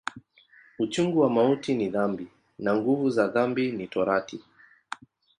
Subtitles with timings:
[0.79, 2.27] Uchungu wa mauti ni dhambi,
[2.59, 4.39] na nguvu za dhambi ni Torati.